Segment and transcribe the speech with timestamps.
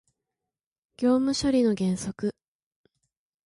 [0.97, 2.33] 業務処理の原則